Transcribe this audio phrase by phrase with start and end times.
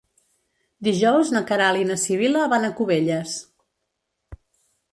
[0.87, 3.39] Dijous na Queralt i na Sibil·la van a Cubelles.